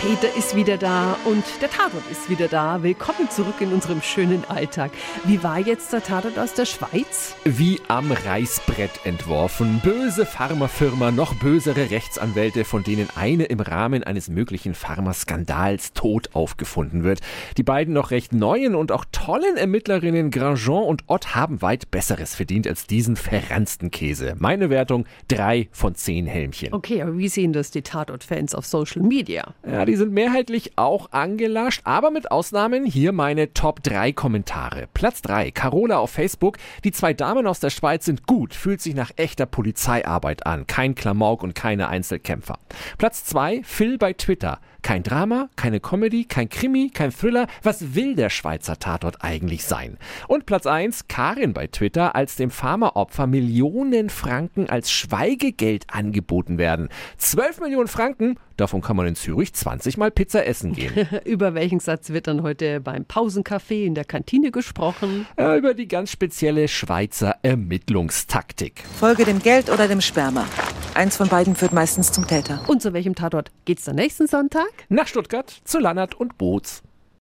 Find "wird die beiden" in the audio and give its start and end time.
17.04-17.92